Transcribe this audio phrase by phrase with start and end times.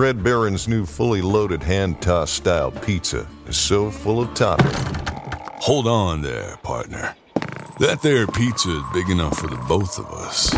[0.00, 4.72] Red Baron's new fully loaded hand tossed style pizza is so full of topping.
[5.60, 7.14] Hold on there, partner.
[7.80, 10.54] That there pizza is big enough for the both of us.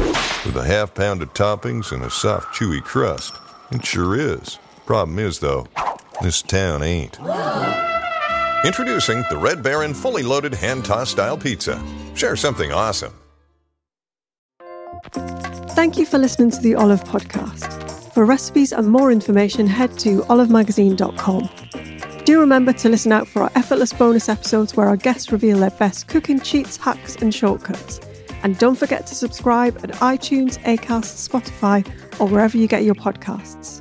[0.46, 3.34] With a half pound of toppings and a soft, chewy crust.
[3.72, 4.60] It sure is.
[4.86, 5.66] Problem is, though,
[6.22, 7.18] this town ain't.
[8.64, 11.82] Introducing the Red Baron fully loaded hand tossed style pizza.
[12.14, 13.12] Share something awesome.
[15.74, 17.81] Thank you for listening to the Olive Podcast.
[18.12, 21.48] For recipes and more information, head to olivemagazine.com.
[22.24, 25.70] Do remember to listen out for our effortless bonus episodes where our guests reveal their
[25.70, 28.00] best cooking cheats, hacks, and shortcuts.
[28.42, 31.88] And don't forget to subscribe at iTunes, Acast, Spotify,
[32.20, 33.80] or wherever you get your podcasts.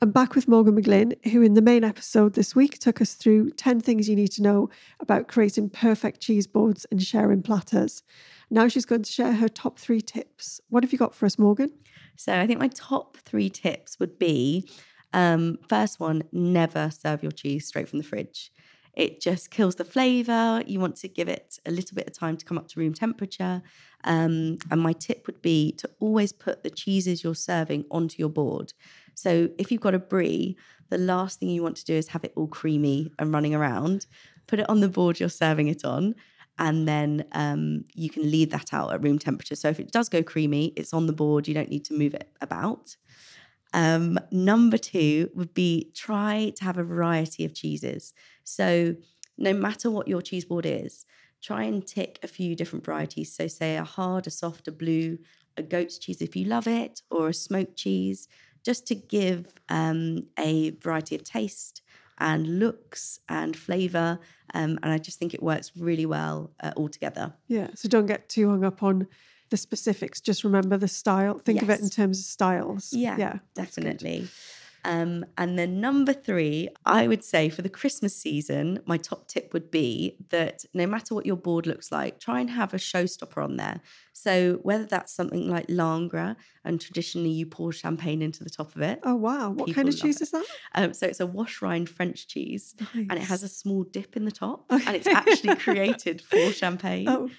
[0.00, 3.50] I'm back with Morgan McGlynn, who in the main episode this week took us through
[3.50, 4.70] 10 things you need to know
[5.00, 8.04] about creating perfect cheese boards and sharing platters.
[8.50, 10.60] Now she's going to share her top three tips.
[10.68, 11.72] What have you got for us, Morgan?
[12.16, 14.68] So I think my top three tips would be
[15.14, 18.52] um, first one, never serve your cheese straight from the fridge.
[18.94, 20.62] It just kills the flavor.
[20.66, 22.94] You want to give it a little bit of time to come up to room
[22.94, 23.62] temperature.
[24.04, 28.28] Um, and my tip would be to always put the cheeses you're serving onto your
[28.28, 28.72] board.
[29.14, 30.56] So if you've got a brie,
[30.90, 34.06] the last thing you want to do is have it all creamy and running around.
[34.46, 36.14] Put it on the board you're serving it on
[36.58, 39.56] and then um, you can leave that out at room temperature.
[39.56, 41.48] So if it does go creamy, it's on the board.
[41.48, 42.96] You don't need to move it about.
[43.72, 48.12] Um, number two would be try to have a variety of cheeses.
[48.44, 48.94] So
[49.36, 51.04] no matter what your cheese board is,
[51.42, 53.34] try and tick a few different varieties.
[53.34, 55.18] So say a hard, a soft, a blue,
[55.56, 58.28] a goat's cheese if you love it, or a smoked cheese,
[58.64, 61.82] just to give um, a variety of taste
[62.18, 64.18] and looks and flavor.
[64.52, 67.32] Um, and I just think it works really well uh, all together.
[67.48, 67.68] Yeah.
[67.74, 69.06] So don't get too hung up on
[69.50, 70.20] the specifics.
[70.20, 71.38] Just remember the style.
[71.38, 71.64] Think yes.
[71.64, 72.92] of it in terms of styles.
[72.92, 73.16] Yeah.
[73.18, 73.38] Yeah.
[73.54, 74.28] Definitely.
[74.84, 79.52] Um, and then number three, I would say for the Christmas season, my top tip
[79.52, 83.42] would be that no matter what your board looks like, try and have a showstopper
[83.42, 83.80] on there.
[84.12, 88.82] So whether that's something like Langres, and traditionally you pour champagne into the top of
[88.82, 89.00] it.
[89.02, 89.50] Oh wow!
[89.50, 90.22] What kind of cheese it.
[90.22, 90.44] is that?
[90.74, 92.88] Um, so it's a wash rind French cheese, nice.
[92.94, 94.84] and it has a small dip in the top, okay.
[94.86, 97.08] and it's actually created for champagne.
[97.08, 97.30] Oh.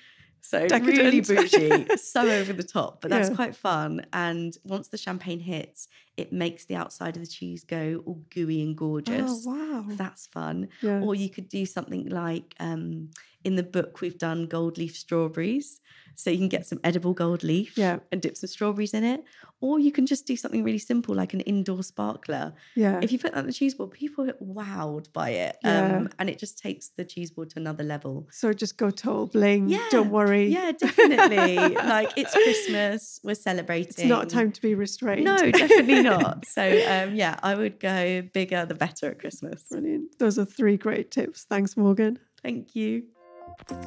[0.42, 0.98] So Decadent.
[1.00, 3.36] really bougie, so over the top, but that's yeah.
[3.36, 4.06] quite fun.
[4.14, 5.88] And once the champagne hits,
[6.18, 9.46] it makes the outside of the cheese go all gooey and gorgeous.
[9.46, 10.70] Oh wow, that's fun.
[10.82, 11.02] Yeah.
[11.02, 13.10] Or you could do something like um,
[13.44, 15.80] in the book we've done gold leaf strawberries.
[16.16, 18.00] So you can get some edible gold leaf yeah.
[18.12, 19.24] and dip some strawberries in it.
[19.62, 22.54] Or you can just do something really simple like an indoor sparkler.
[22.76, 23.00] Yeah.
[23.02, 25.58] If you put that on the cheese board, people get wowed by it.
[25.64, 25.98] Yeah.
[25.98, 28.28] Um, and it just takes the cheese board to another level.
[28.32, 29.70] So just go total bling.
[29.70, 29.86] Yeah.
[29.92, 30.48] Don't worry.
[30.48, 31.56] Yeah, definitely.
[31.76, 33.20] like it's Christmas.
[33.24, 33.90] We're celebrating.
[33.90, 35.26] It's not a time to be restrained.
[35.26, 36.46] No, definitely not.
[36.46, 39.64] So um, yeah, I would go bigger the better at Christmas.
[39.70, 40.18] Brilliant.
[40.20, 41.46] Those are three great tips.
[41.50, 42.20] Thanks, Morgan.
[42.42, 43.04] Thank you.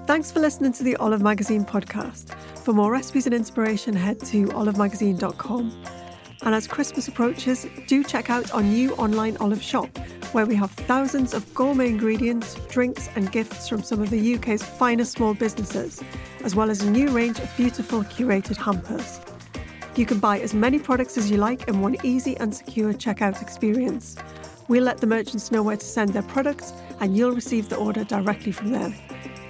[0.07, 2.35] Thanks for listening to the Olive Magazine podcast.
[2.65, 5.85] For more recipes and inspiration, head to olivemagazine.com.
[6.43, 9.89] And as Christmas approaches, do check out our new online olive shop,
[10.33, 14.63] where we have thousands of gourmet ingredients, drinks, and gifts from some of the UK's
[14.63, 16.03] finest small businesses,
[16.45, 19.21] as well as a new range of beautiful curated hampers.
[19.99, 23.43] You can buy as many products as you like in one easy and secure checkout
[23.43, 24.15] experience.
[24.69, 28.05] We'll let the merchants know where to send their products and you'll receive the order
[28.05, 28.95] directly from them.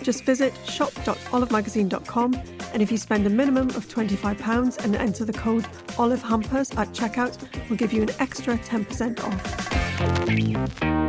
[0.02, 2.34] Just visit shop.olivemagazine.com
[2.72, 5.64] and if you spend a minimum of £25 and enter the code
[5.98, 7.36] OLIVEHAMPERS at checkout,
[7.68, 11.07] we'll give you an extra 10% off.